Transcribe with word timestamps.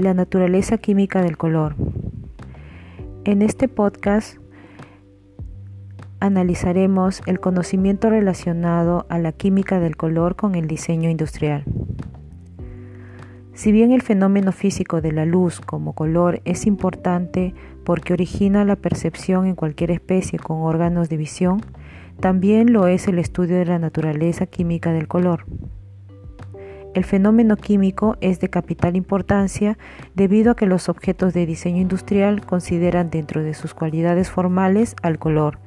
la 0.00 0.14
naturaleza 0.14 0.78
química 0.78 1.22
del 1.22 1.36
color. 1.36 1.76
En 3.24 3.42
este 3.42 3.68
podcast 3.68 4.38
analizaremos 6.20 7.22
el 7.26 7.40
conocimiento 7.40 8.10
relacionado 8.10 9.06
a 9.08 9.18
la 9.18 9.32
química 9.32 9.78
del 9.80 9.96
color 9.96 10.36
con 10.36 10.54
el 10.54 10.66
diseño 10.66 11.10
industrial. 11.10 11.64
Si 13.52 13.72
bien 13.72 13.92
el 13.92 14.00
fenómeno 14.00 14.52
físico 14.52 15.02
de 15.02 15.12
la 15.12 15.26
luz 15.26 15.60
como 15.60 15.94
color 15.94 16.40
es 16.46 16.66
importante 16.66 17.54
porque 17.84 18.14
origina 18.14 18.64
la 18.64 18.76
percepción 18.76 19.46
en 19.46 19.54
cualquier 19.54 19.90
especie 19.90 20.38
con 20.38 20.62
órganos 20.62 21.10
de 21.10 21.18
visión, 21.18 21.60
también 22.20 22.72
lo 22.72 22.86
es 22.86 23.06
el 23.06 23.18
estudio 23.18 23.56
de 23.56 23.66
la 23.66 23.78
naturaleza 23.78 24.46
química 24.46 24.92
del 24.92 25.08
color. 25.08 25.44
El 26.92 27.04
fenómeno 27.04 27.56
químico 27.56 28.16
es 28.20 28.40
de 28.40 28.50
capital 28.50 28.96
importancia 28.96 29.78
debido 30.14 30.50
a 30.50 30.56
que 30.56 30.66
los 30.66 30.88
objetos 30.88 31.32
de 31.32 31.46
diseño 31.46 31.80
industrial 31.80 32.44
consideran 32.44 33.10
dentro 33.10 33.44
de 33.44 33.54
sus 33.54 33.74
cualidades 33.74 34.28
formales 34.28 34.96
al 35.02 35.18
color, 35.18 35.60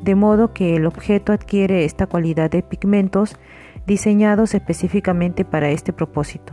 de 0.00 0.14
modo 0.14 0.52
que 0.52 0.76
el 0.76 0.86
objeto 0.86 1.32
adquiere 1.32 1.84
esta 1.84 2.06
cualidad 2.06 2.48
de 2.50 2.62
pigmentos 2.62 3.36
diseñados 3.86 4.54
específicamente 4.54 5.44
para 5.44 5.70
este 5.70 5.92
propósito. 5.92 6.52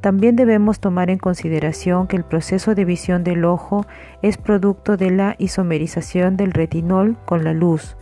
También 0.00 0.36
debemos 0.36 0.78
tomar 0.80 1.10
en 1.10 1.18
consideración 1.18 2.06
que 2.06 2.16
el 2.16 2.24
proceso 2.24 2.74
de 2.74 2.84
visión 2.84 3.24
del 3.24 3.44
ojo 3.44 3.84
es 4.22 4.38
producto 4.38 4.96
de 4.96 5.10
la 5.10 5.34
isomerización 5.38 6.36
del 6.36 6.52
retinol 6.52 7.18
con 7.26 7.42
la 7.44 7.52
luz, 7.52 7.96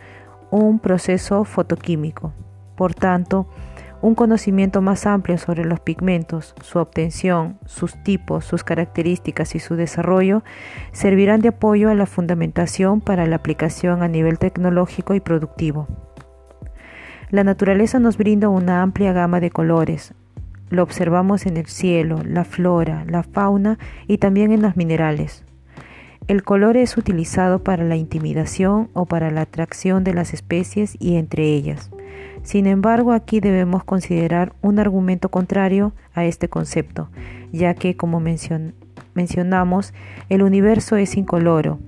un 0.50 0.78
proceso 0.78 1.44
fotoquímico. 1.44 2.32
Por 2.76 2.94
tanto, 2.94 3.48
un 4.00 4.14
conocimiento 4.14 4.80
más 4.80 5.06
amplio 5.06 5.38
sobre 5.38 5.64
los 5.64 5.80
pigmentos, 5.80 6.54
su 6.62 6.78
obtención, 6.78 7.58
sus 7.66 8.02
tipos, 8.04 8.44
sus 8.44 8.62
características 8.62 9.54
y 9.54 9.58
su 9.58 9.74
desarrollo 9.74 10.44
servirán 10.92 11.40
de 11.40 11.48
apoyo 11.48 11.90
a 11.90 11.94
la 11.94 12.06
fundamentación 12.06 13.00
para 13.00 13.26
la 13.26 13.36
aplicación 13.36 14.02
a 14.02 14.08
nivel 14.08 14.38
tecnológico 14.38 15.14
y 15.14 15.20
productivo. 15.20 15.88
La 17.30 17.44
naturaleza 17.44 17.98
nos 17.98 18.16
brinda 18.16 18.48
una 18.48 18.82
amplia 18.82 19.12
gama 19.12 19.40
de 19.40 19.50
colores. 19.50 20.14
Lo 20.70 20.82
observamos 20.82 21.46
en 21.46 21.56
el 21.56 21.66
cielo, 21.66 22.22
la 22.24 22.44
flora, 22.44 23.04
la 23.06 23.22
fauna 23.22 23.78
y 24.06 24.18
también 24.18 24.52
en 24.52 24.62
los 24.62 24.76
minerales. 24.76 25.44
El 26.26 26.42
color 26.42 26.76
es 26.76 26.96
utilizado 26.96 27.64
para 27.64 27.84
la 27.84 27.96
intimidación 27.96 28.90
o 28.92 29.06
para 29.06 29.30
la 29.30 29.42
atracción 29.42 30.04
de 30.04 30.14
las 30.14 30.34
especies 30.34 30.96
y 30.98 31.16
entre 31.16 31.44
ellas. 31.44 31.90
Sin 32.42 32.66
embargo, 32.66 33.12
aquí 33.12 33.40
debemos 33.40 33.84
considerar 33.84 34.54
un 34.62 34.78
argumento 34.78 35.28
contrario 35.28 35.92
a 36.14 36.24
este 36.24 36.48
concepto, 36.48 37.10
ya 37.52 37.74
que, 37.74 37.96
como 37.96 38.20
mencionamos, 39.14 39.92
el 40.28 40.42
universo 40.42 40.96
es 40.96 41.16
incoloro, 41.16 41.78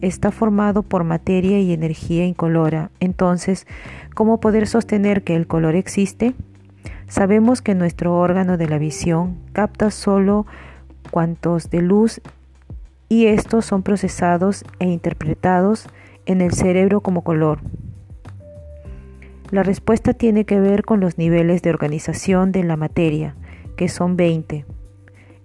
está 0.00 0.30
formado 0.30 0.82
por 0.82 1.04
materia 1.04 1.60
y 1.60 1.72
energía 1.72 2.24
incolora. 2.24 2.90
Entonces, 3.00 3.66
¿cómo 4.14 4.40
poder 4.40 4.66
sostener 4.66 5.22
que 5.22 5.36
el 5.36 5.46
color 5.46 5.74
existe? 5.74 6.34
Sabemos 7.08 7.62
que 7.62 7.74
nuestro 7.74 8.14
órgano 8.14 8.56
de 8.56 8.68
la 8.68 8.78
visión 8.78 9.36
capta 9.52 9.90
solo 9.90 10.46
cuantos 11.10 11.70
de 11.70 11.82
luz 11.82 12.20
y 13.08 13.26
estos 13.26 13.64
son 13.64 13.82
procesados 13.82 14.64
e 14.80 14.86
interpretados 14.86 15.86
en 16.26 16.40
el 16.40 16.52
cerebro 16.52 17.00
como 17.00 17.22
color. 17.22 17.60
La 19.50 19.62
respuesta 19.62 20.12
tiene 20.12 20.44
que 20.44 20.58
ver 20.58 20.82
con 20.82 20.98
los 20.98 21.18
niveles 21.18 21.62
de 21.62 21.70
organización 21.70 22.50
de 22.50 22.64
la 22.64 22.76
materia, 22.76 23.36
que 23.76 23.88
son 23.88 24.16
20. 24.16 24.64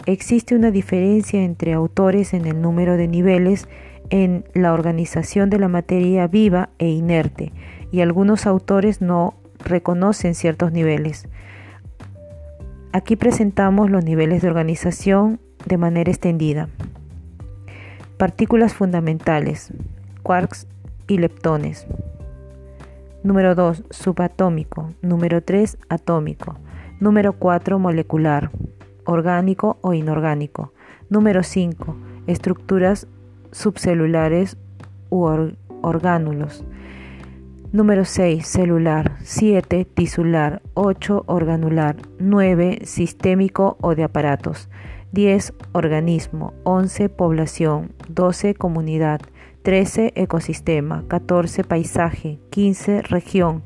Existe 0.07 0.55
una 0.55 0.71
diferencia 0.71 1.43
entre 1.43 1.73
autores 1.73 2.33
en 2.33 2.45
el 2.45 2.61
número 2.61 2.97
de 2.97 3.07
niveles 3.07 3.67
en 4.09 4.43
la 4.55 4.73
organización 4.73 5.51
de 5.51 5.59
la 5.59 5.67
materia 5.67 6.25
viva 6.25 6.69
e 6.79 6.89
inerte, 6.89 7.53
y 7.91 8.01
algunos 8.01 8.47
autores 8.47 9.01
no 9.01 9.35
reconocen 9.59 10.33
ciertos 10.33 10.71
niveles. 10.71 11.27
Aquí 12.93 13.15
presentamos 13.15 13.91
los 13.91 14.03
niveles 14.03 14.41
de 14.41 14.47
organización 14.47 15.39
de 15.65 15.77
manera 15.77 16.09
extendida. 16.09 16.69
Partículas 18.17 18.73
fundamentales, 18.73 19.71
quarks 20.23 20.67
y 21.07 21.19
leptones. 21.19 21.85
Número 23.23 23.53
2, 23.53 23.83
subatómico. 23.91 24.89
Número 25.01 25.43
3, 25.43 25.77
atómico. 25.89 26.57
Número 26.99 27.33
4, 27.33 27.77
molecular, 27.77 28.51
orgánico 29.05 29.77
o 29.81 29.93
inorgánico. 29.93 30.73
Número 31.09 31.43
5, 31.43 31.95
estructuras 32.25 33.07
subcelulares 33.51 34.57
u 35.09 35.27
orgánulos. 35.81 36.65
Número 37.71 38.05
6, 38.05 38.45
celular. 38.45 39.17
7, 39.21 39.85
tisular. 39.85 40.61
8, 40.73 41.23
organular. 41.27 41.95
9, 42.19 42.81
sistémico 42.85 43.77
o 43.81 43.95
de 43.95 44.03
aparatos. 44.03 44.67
10, 45.11 45.53
organismo. 45.71 46.53
11, 46.63 47.07
población. 47.09 47.93
12, 48.09 48.55
comunidad. 48.55 49.21
13 49.63 50.13
ecosistema, 50.15 51.05
14 51.07 51.63
paisaje, 51.63 52.39
15 52.49 53.03
región, 53.03 53.63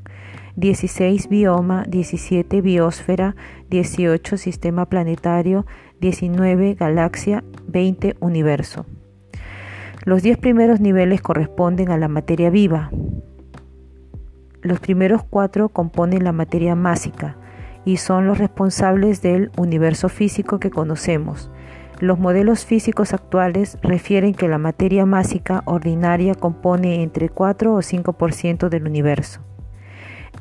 16 0.57 1.29
bioma, 1.29 1.85
17 1.87 2.61
biosfera, 2.61 3.37
18 3.69 4.37
sistema 4.37 4.87
planetario, 4.87 5.65
19 6.01 6.73
galaxia, 6.73 7.45
20 7.67 8.17
universo. 8.19 8.85
Los 10.03 10.21
10 10.21 10.37
primeros 10.37 10.81
niveles 10.81 11.21
corresponden 11.21 11.89
a 11.89 11.97
la 11.97 12.09
materia 12.09 12.49
viva. 12.49 12.91
Los 14.61 14.81
primeros 14.81 15.23
cuatro 15.23 15.69
componen 15.69 16.25
la 16.25 16.33
materia 16.33 16.75
másica 16.75 17.37
y 17.85 17.97
son 17.97 18.27
los 18.27 18.37
responsables 18.37 19.21
del 19.21 19.49
universo 19.55 20.09
físico 20.09 20.59
que 20.59 20.71
conocemos. 20.71 21.51
Los 21.99 22.19
modelos 22.19 22.65
físicos 22.65 23.13
actuales 23.13 23.77
refieren 23.81 24.33
que 24.33 24.49
la 24.49 24.57
materia 24.57 25.05
másica 25.05 25.63
ordinaria 25.65 26.35
compone 26.35 27.01
entre 27.03 27.29
4 27.29 27.73
o 27.73 27.77
5% 27.77 28.67
del 28.67 28.85
universo. 28.85 29.39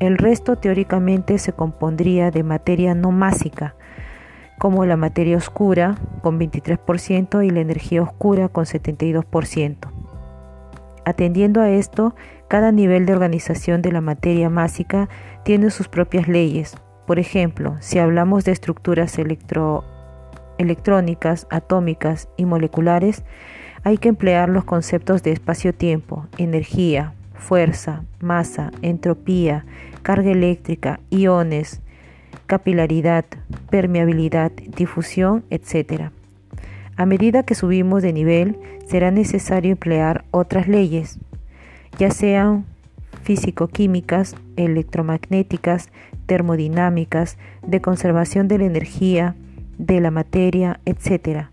El 0.01 0.19
resto 0.19 0.57
teóricamente 0.57 1.39
se 1.39 1.53
compondría 1.53 2.33
de 2.33 2.43
materia 2.43 2.97
no 2.97 3.13
másica, 3.13 3.77
como 4.59 4.85
la 4.85 4.97
materia 4.97 5.37
oscura 5.37 5.95
con 6.23 6.41
23% 6.41 7.47
y 7.47 7.51
la 7.51 7.61
energía 7.61 8.03
oscura 8.03 8.49
con 8.49 8.65
72%. 8.65 9.77
Atendiendo 11.05 11.61
a 11.61 11.71
esto, 11.71 12.17
cada 12.49 12.73
nivel 12.73 13.07
de 13.07 13.13
organización 13.13 13.81
de 13.81 13.93
la 13.93 14.01
materia 14.01 14.51
másica 14.51 15.09
tiene 15.45 15.71
sus 15.71 15.87
propias 15.87 16.27
leyes. 16.27 16.77
Por 17.07 17.21
ejemplo, 17.21 17.77
si 17.81 17.99
hablamos 18.01 18.45
de 18.45 18.53
estructuras 18.53 19.19
electro 19.19 19.85
electrónicas, 20.59 21.47
atómicas 21.51 22.29
y 22.37 22.45
moleculares, 22.45 23.25
hay 23.83 23.99
que 23.99 24.09
emplear 24.09 24.49
los 24.49 24.65
conceptos 24.65 25.23
de 25.23 25.33
espacio-tiempo, 25.33 26.27
energía, 26.39 27.13
fuerza, 27.35 28.05
masa, 28.21 28.71
entropía, 28.81 29.67
carga 30.03 30.31
eléctrica, 30.31 31.01
iones, 31.11 31.83
capilaridad, 32.47 33.25
permeabilidad, 33.71 34.53
difusión, 34.53 35.45
etc. 35.51 36.11
A 36.97 37.07
medida 37.07 37.43
que 37.43 37.55
subimos 37.55 38.03
de 38.03 38.13
nivel, 38.13 38.57
será 38.87 39.11
necesario 39.11 39.73
emplear 39.73 40.25
otras 40.31 40.69
leyes, 40.69 41.19
ya 41.99 42.11
sean 42.11 42.65
físico-químicas, 43.23 44.37
electromagnéticas, 44.57 45.91
termodinámicas, 46.27 47.39
de 47.67 47.81
conservación 47.81 48.49
de 48.49 48.59
la 48.59 48.65
energía, 48.65 49.35
de 49.79 50.01
la 50.01 50.11
materia, 50.11 50.81
etc. 50.85 51.47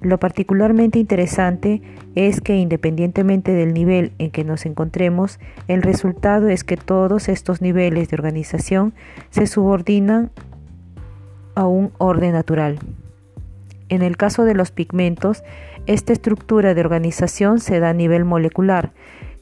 Lo 0.00 0.18
particularmente 0.18 0.98
interesante 0.98 1.82
es 2.14 2.40
que 2.40 2.56
independientemente 2.56 3.52
del 3.52 3.74
nivel 3.74 4.12
en 4.18 4.30
que 4.30 4.44
nos 4.44 4.64
encontremos, 4.64 5.40
el 5.66 5.82
resultado 5.82 6.48
es 6.48 6.62
que 6.62 6.76
todos 6.76 7.28
estos 7.28 7.60
niveles 7.60 8.08
de 8.08 8.16
organización 8.16 8.94
se 9.30 9.46
subordinan 9.46 10.30
a 11.54 11.66
un 11.66 11.90
orden 11.98 12.32
natural. 12.32 12.78
En 13.88 14.02
el 14.02 14.16
caso 14.16 14.44
de 14.44 14.54
los 14.54 14.70
pigmentos, 14.70 15.42
esta 15.86 16.12
estructura 16.12 16.74
de 16.74 16.80
organización 16.80 17.58
se 17.58 17.80
da 17.80 17.90
a 17.90 17.94
nivel 17.94 18.24
molecular, 18.24 18.92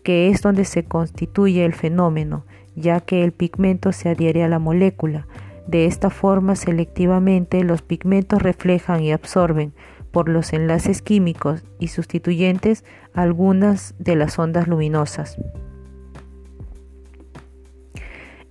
que 0.03 0.29
es 0.31 0.41
donde 0.41 0.65
se 0.65 0.85
constituye 0.85 1.65
el 1.65 1.75
fenómeno, 1.75 2.47
ya 2.77 3.01
que 3.01 3.25
el 3.25 3.33
pigmento 3.33 3.93
se 3.93 4.09
adhiere 4.09 4.45
a 4.45 4.49
la 4.49 4.59
molécula, 4.59 5.27
de 5.67 5.87
esta 5.87 6.11
forma, 6.11 6.55
selectivamente, 6.55 7.65
los 7.65 7.83
pigmentos 7.83 8.41
reflejan 8.41 9.03
y 9.03 9.13
absorben 9.13 9.73
por 10.13 10.29
los 10.29 10.53
enlaces 10.53 11.03
químicos 11.03 11.65
y 11.79 11.89
sustituyentes 11.89 12.85
algunas 13.13 13.95
de 13.99 14.17
las 14.17 14.39
ondas 14.39 14.69
luminosas. 14.69 15.37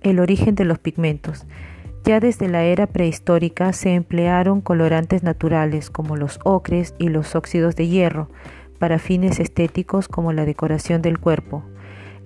El 0.02 0.20
origen 0.20 0.54
de 0.54 0.64
los 0.64 0.78
pigmentos. 0.78 1.46
Ya 2.04 2.20
desde 2.20 2.48
la 2.48 2.62
era 2.62 2.86
prehistórica 2.86 3.72
se 3.72 3.94
emplearon 3.94 4.60
colorantes 4.60 5.24
naturales 5.24 5.90
como 5.90 6.16
los 6.16 6.38
ocres 6.44 6.94
y 6.98 7.08
los 7.08 7.34
óxidos 7.34 7.74
de 7.74 7.88
hierro 7.88 8.28
para 8.78 9.00
fines 9.00 9.40
estéticos 9.40 10.06
como 10.06 10.32
la 10.32 10.44
decoración 10.44 11.02
del 11.02 11.18
cuerpo. 11.18 11.64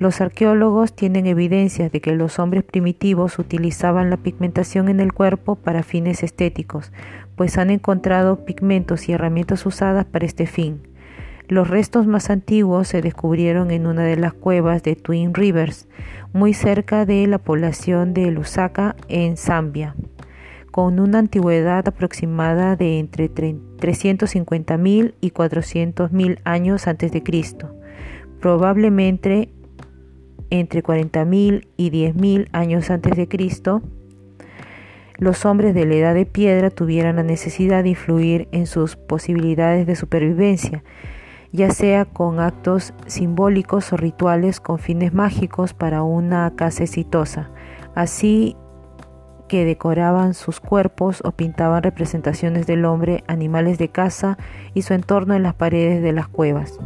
Los 0.00 0.22
arqueólogos 0.22 0.94
tienen 0.94 1.26
evidencias 1.26 1.92
de 1.92 2.00
que 2.00 2.16
los 2.16 2.38
hombres 2.38 2.64
primitivos 2.64 3.38
utilizaban 3.38 4.08
la 4.08 4.16
pigmentación 4.16 4.88
en 4.88 4.98
el 4.98 5.12
cuerpo 5.12 5.56
para 5.56 5.82
fines 5.82 6.22
estéticos, 6.22 6.90
pues 7.36 7.58
han 7.58 7.68
encontrado 7.68 8.46
pigmentos 8.46 9.10
y 9.10 9.12
herramientas 9.12 9.66
usadas 9.66 10.06
para 10.06 10.24
este 10.24 10.46
fin. 10.46 10.80
Los 11.48 11.68
restos 11.68 12.06
más 12.06 12.30
antiguos 12.30 12.88
se 12.88 13.02
descubrieron 13.02 13.70
en 13.70 13.86
una 13.86 14.02
de 14.02 14.16
las 14.16 14.32
cuevas 14.32 14.82
de 14.82 14.96
Twin 14.96 15.34
Rivers, 15.34 15.86
muy 16.32 16.54
cerca 16.54 17.04
de 17.04 17.26
la 17.26 17.36
población 17.36 18.14
de 18.14 18.30
Lusaka, 18.30 18.96
en 19.08 19.36
Zambia, 19.36 19.96
con 20.70 20.98
una 20.98 21.18
antigüedad 21.18 21.86
aproximada 21.86 22.74
de 22.74 23.00
entre 23.00 23.28
350.000 23.30 25.12
y 25.20 25.30
400.000 25.30 26.38
años 26.44 26.86
antes 26.86 27.12
de 27.12 27.22
Cristo, 27.22 27.74
probablemente 28.40 29.50
entre 30.50 30.82
40.000 30.82 31.68
y 31.76 31.90
10.000 31.90 32.48
años 32.52 32.90
antes 32.90 33.16
de 33.16 33.28
Cristo. 33.28 33.82
Los 35.16 35.44
hombres 35.44 35.74
de 35.74 35.86
la 35.86 35.94
edad 35.94 36.14
de 36.14 36.26
piedra 36.26 36.70
tuvieran 36.70 37.16
la 37.16 37.22
necesidad 37.22 37.82
de 37.82 37.90
influir 37.90 38.48
en 38.52 38.66
sus 38.66 38.96
posibilidades 38.96 39.86
de 39.86 39.96
supervivencia 39.96 40.82
ya 41.52 41.70
sea 41.70 42.04
con 42.04 42.40
actos 42.40 42.94
simbólicos 43.06 43.92
o 43.92 43.96
rituales 43.96 44.60
con 44.60 44.78
fines 44.78 45.12
mágicos 45.12 45.74
para 45.74 46.02
una 46.02 46.52
casa 46.54 46.84
exitosa, 46.84 47.50
así 47.94 48.56
que 49.48 49.64
decoraban 49.64 50.34
sus 50.34 50.60
cuerpos 50.60 51.22
o 51.24 51.32
pintaban 51.32 51.82
representaciones 51.82 52.66
del 52.66 52.84
hombre, 52.84 53.24
animales 53.26 53.78
de 53.78 53.88
caza 53.88 54.38
y 54.74 54.82
su 54.82 54.94
entorno 54.94 55.34
en 55.34 55.42
las 55.42 55.54
paredes 55.54 56.02
de 56.02 56.12
las 56.12 56.28
cuevas. 56.28 56.78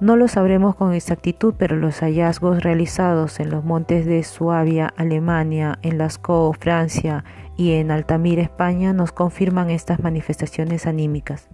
No 0.00 0.14
lo 0.14 0.28
sabremos 0.28 0.76
con 0.76 0.94
exactitud, 0.94 1.54
pero 1.58 1.76
los 1.76 2.00
hallazgos 2.00 2.62
realizados 2.62 3.40
en 3.40 3.50
los 3.50 3.64
montes 3.64 4.06
de 4.06 4.22
Suabia, 4.22 4.94
Alemania, 4.96 5.80
en 5.82 5.98
Lascaux, 5.98 6.56
Francia 6.56 7.24
y 7.56 7.72
en 7.72 7.90
Altamira, 7.90 8.42
España, 8.42 8.92
nos 8.92 9.10
confirman 9.10 9.70
estas 9.70 9.98
manifestaciones 9.98 10.86
anímicas. 10.86 11.48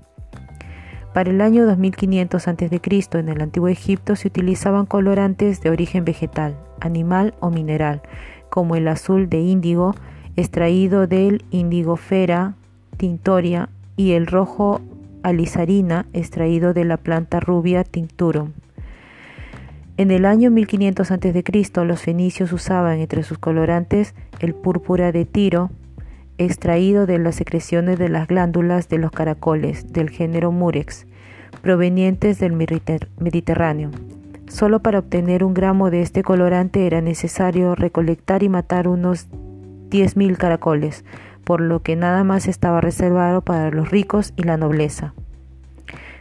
Para 1.14 1.30
el 1.30 1.40
año 1.40 1.64
2500 1.64 2.48
a.C. 2.48 2.80
en 3.12 3.28
el 3.30 3.40
antiguo 3.40 3.68
Egipto 3.68 4.14
se 4.14 4.28
utilizaban 4.28 4.84
colorantes 4.84 5.62
de 5.62 5.70
origen 5.70 6.04
vegetal, 6.04 6.54
animal 6.80 7.32
o 7.40 7.50
mineral, 7.50 8.02
como 8.50 8.76
el 8.76 8.88
azul 8.88 9.30
de 9.30 9.40
índigo 9.40 9.94
extraído 10.36 11.06
del 11.06 11.44
indigofera 11.50 12.56
tintoria 12.98 13.70
y 13.96 14.12
el 14.12 14.26
rojo 14.26 14.82
alizarina 15.24 16.06
extraído 16.12 16.72
de 16.74 16.84
la 16.84 16.98
planta 16.98 17.40
rubia 17.40 17.82
tincturum. 17.82 18.52
En 19.96 20.10
el 20.10 20.24
año 20.26 20.50
1500 20.50 21.10
a.C. 21.10 21.84
los 21.84 22.02
fenicios 22.02 22.52
usaban 22.52 22.98
entre 22.98 23.22
sus 23.22 23.38
colorantes 23.38 24.14
el 24.40 24.54
púrpura 24.54 25.12
de 25.12 25.24
Tiro, 25.24 25.70
extraído 26.36 27.06
de 27.06 27.18
las 27.18 27.36
secreciones 27.36 27.98
de 27.98 28.08
las 28.08 28.26
glándulas 28.26 28.88
de 28.88 28.98
los 28.98 29.12
caracoles 29.12 29.92
del 29.92 30.10
género 30.10 30.52
Murex, 30.52 31.06
provenientes 31.62 32.38
del 32.38 32.52
Mediterráneo. 32.52 33.90
Solo 34.48 34.80
para 34.80 34.98
obtener 34.98 35.42
un 35.42 35.54
gramo 35.54 35.90
de 35.90 36.02
este 36.02 36.22
colorante 36.22 36.86
era 36.86 37.00
necesario 37.00 37.74
recolectar 37.74 38.42
y 38.42 38.48
matar 38.48 38.88
unos 38.88 39.28
10.000 39.90 40.36
caracoles, 40.36 41.04
por 41.44 41.60
lo 41.60 41.82
que 41.82 41.96
nada 41.96 42.24
más 42.24 42.48
estaba 42.48 42.80
reservado 42.80 43.42
para 43.42 43.70
los 43.70 43.90
ricos 43.90 44.32
y 44.36 44.42
la 44.42 44.56
nobleza. 44.56 45.14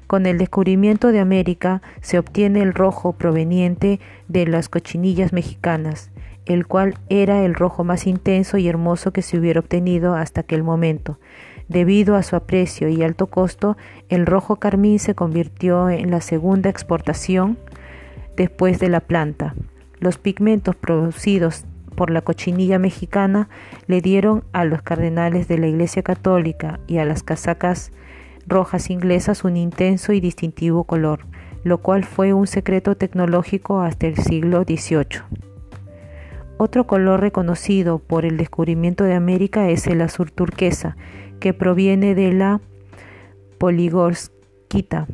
Con 0.07 0.25
el 0.25 0.37
descubrimiento 0.37 1.11
de 1.11 1.19
América 1.19 1.81
se 2.01 2.19
obtiene 2.19 2.61
el 2.61 2.73
rojo 2.73 3.13
proveniente 3.13 3.99
de 4.27 4.45
las 4.45 4.69
cochinillas 4.69 5.33
mexicanas, 5.33 6.11
el 6.45 6.67
cual 6.67 6.95
era 7.09 7.43
el 7.43 7.55
rojo 7.55 7.83
más 7.83 8.05
intenso 8.05 8.57
y 8.57 8.67
hermoso 8.67 9.11
que 9.11 9.21
se 9.21 9.37
hubiera 9.37 9.61
obtenido 9.61 10.13
hasta 10.13 10.41
aquel 10.41 10.61
momento. 10.63 11.19
Debido 11.69 12.15
a 12.15 12.23
su 12.23 12.35
aprecio 12.35 12.89
y 12.89 13.01
alto 13.01 13.27
costo, 13.27 13.77
el 14.09 14.25
rojo 14.25 14.57
carmín 14.57 14.99
se 14.99 15.15
convirtió 15.15 15.89
en 15.89 16.11
la 16.11 16.21
segunda 16.21 16.69
exportación 16.69 17.57
después 18.35 18.79
de 18.79 18.89
la 18.89 18.99
planta. 18.99 19.55
Los 19.99 20.17
pigmentos 20.17 20.75
producidos 20.75 21.65
por 21.93 22.09
la 22.09 22.21
cochinilla 22.21 22.79
mexicana 22.79 23.49
le 23.87 24.01
dieron 24.01 24.43
a 24.51 24.65
los 24.65 24.81
cardenales 24.81 25.47
de 25.47 25.57
la 25.57 25.67
Iglesia 25.67 26.03
Católica 26.03 26.79
y 26.87 26.97
a 26.97 27.05
las 27.05 27.23
casacas 27.23 27.91
rojas 28.47 28.89
inglesas 28.89 29.43
un 29.43 29.57
intenso 29.57 30.13
y 30.13 30.19
distintivo 30.19 30.83
color, 30.83 31.25
lo 31.63 31.79
cual 31.79 32.03
fue 32.03 32.33
un 32.33 32.47
secreto 32.47 32.95
tecnológico 32.95 33.81
hasta 33.81 34.07
el 34.07 34.17
siglo 34.17 34.63
XVIII. 34.63 35.21
Otro 36.57 36.85
color 36.85 37.21
reconocido 37.21 37.99
por 37.99 38.25
el 38.25 38.37
descubrimiento 38.37 39.03
de 39.03 39.15
América 39.15 39.69
es 39.69 39.87
el 39.87 40.01
azul 40.01 40.31
turquesa, 40.31 40.95
que 41.39 41.53
proviene 41.53 42.15
de 42.15 42.31
la 42.31 42.61
poligorskita, 43.57 45.07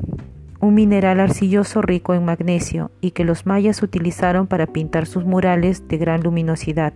un 0.60 0.74
mineral 0.74 1.20
arcilloso 1.20 1.82
rico 1.82 2.14
en 2.14 2.26
magnesio 2.26 2.92
y 3.02 3.12
que 3.12 3.24
los 3.24 3.46
mayas 3.46 3.82
utilizaron 3.82 4.48
para 4.48 4.68
pintar 4.68 5.06
sus 5.06 5.26
murales 5.26 5.88
de 5.88 5.98
gran 5.98 6.22
luminosidad. 6.22 6.94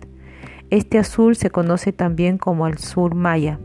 Este 0.70 0.98
azul 0.98 1.36
se 1.36 1.50
conoce 1.50 1.92
también 1.92 2.38
como 2.38 2.66
azul 2.66 3.14
maya. 3.14 3.58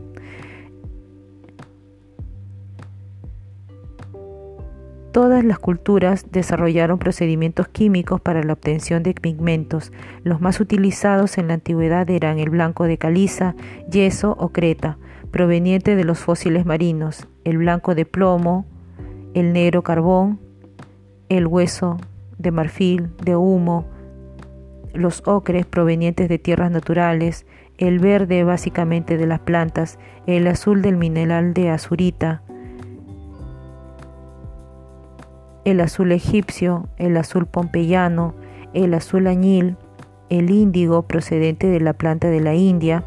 Todas 5.12 5.44
las 5.44 5.58
culturas 5.58 6.26
desarrollaron 6.30 7.00
procedimientos 7.00 7.66
químicos 7.66 8.20
para 8.20 8.44
la 8.44 8.52
obtención 8.52 9.02
de 9.02 9.12
pigmentos. 9.12 9.92
Los 10.22 10.40
más 10.40 10.60
utilizados 10.60 11.36
en 11.36 11.48
la 11.48 11.54
antigüedad 11.54 12.08
eran 12.08 12.38
el 12.38 12.48
blanco 12.48 12.84
de 12.84 12.96
caliza, 12.96 13.56
yeso 13.90 14.36
o 14.38 14.50
creta, 14.50 14.98
proveniente 15.32 15.96
de 15.96 16.04
los 16.04 16.20
fósiles 16.20 16.64
marinos, 16.64 17.26
el 17.42 17.58
blanco 17.58 17.96
de 17.96 18.06
plomo, 18.06 18.66
el 19.34 19.52
negro 19.52 19.82
carbón, 19.82 20.40
el 21.28 21.46
hueso 21.46 21.96
de 22.38 22.50
marfil, 22.50 23.10
de 23.22 23.36
humo, 23.36 23.86
los 24.92 25.22
ocres 25.26 25.66
provenientes 25.66 26.28
de 26.28 26.38
tierras 26.38 26.70
naturales, 26.70 27.46
el 27.78 27.98
verde 27.98 28.44
básicamente 28.44 29.16
de 29.16 29.26
las 29.26 29.40
plantas, 29.40 29.98
el 30.26 30.46
azul 30.46 30.82
del 30.82 30.96
mineral 30.96 31.54
de 31.54 31.70
azurita, 31.70 32.42
el 35.64 35.80
azul 35.80 36.12
egipcio, 36.12 36.88
el 36.96 37.16
azul 37.16 37.46
pompeyano, 37.46 38.34
el 38.74 38.94
azul 38.94 39.26
añil, 39.26 39.76
el 40.28 40.50
índigo 40.50 41.02
procedente 41.02 41.66
de 41.68 41.80
la 41.80 41.92
planta 41.92 42.28
de 42.28 42.40
la 42.40 42.54
India, 42.54 43.04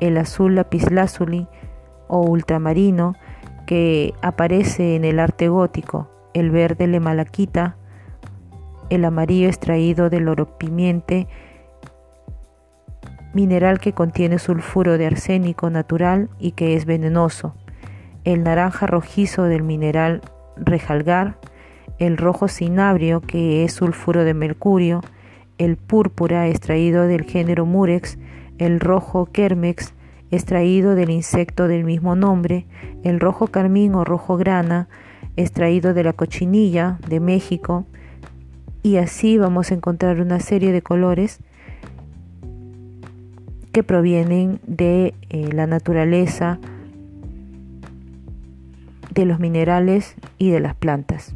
el 0.00 0.16
azul 0.16 0.54
lapislázuli 0.54 1.46
o 2.08 2.20
ultramarino 2.20 3.14
que 3.66 4.14
aparece 4.22 4.96
en 4.96 5.04
el 5.04 5.18
arte 5.18 5.48
gótico, 5.48 6.08
el 6.34 6.50
verde 6.50 6.86
le 6.86 7.00
malaquita, 7.00 7.76
el 8.90 9.04
amarillo 9.04 9.48
extraído 9.48 10.10
del 10.10 10.28
oro 10.28 10.58
pimiente, 10.58 11.26
mineral 13.32 13.80
que 13.80 13.92
contiene 13.92 14.38
sulfuro 14.38 14.98
de 14.98 15.06
arsénico 15.06 15.70
natural 15.70 16.28
y 16.38 16.52
que 16.52 16.76
es 16.76 16.84
venenoso, 16.84 17.54
el 18.24 18.44
naranja 18.44 18.86
rojizo 18.86 19.44
del 19.44 19.62
mineral 19.62 20.22
rejalgar, 20.56 21.38
el 21.98 22.16
rojo 22.16 22.48
cinabrio 22.48 23.20
que 23.20 23.64
es 23.64 23.72
sulfuro 23.72 24.24
de 24.24 24.34
mercurio, 24.34 25.00
el 25.58 25.76
púrpura 25.76 26.48
extraído 26.48 27.06
del 27.06 27.24
género 27.24 27.66
murex, 27.66 28.18
el 28.58 28.80
rojo 28.80 29.26
kermex 29.26 29.94
extraído 30.30 30.94
del 30.94 31.10
insecto 31.10 31.68
del 31.68 31.84
mismo 31.84 32.16
nombre, 32.16 32.66
el 33.02 33.20
rojo 33.20 33.48
carmín 33.48 33.94
o 33.94 34.04
rojo 34.04 34.36
grana 34.36 34.88
extraído 35.36 35.94
de 35.94 36.04
la 36.04 36.12
cochinilla 36.12 36.98
de 37.08 37.20
México, 37.20 37.86
y 38.82 38.96
así 38.96 39.38
vamos 39.38 39.70
a 39.70 39.74
encontrar 39.74 40.20
una 40.20 40.40
serie 40.40 40.70
de 40.70 40.82
colores 40.82 41.40
que 43.72 43.82
provienen 43.82 44.60
de 44.66 45.14
eh, 45.30 45.50
la 45.52 45.66
naturaleza, 45.66 46.58
de 49.12 49.24
los 49.24 49.40
minerales 49.40 50.14
y 50.38 50.50
de 50.50 50.60
las 50.60 50.74
plantas. 50.74 51.34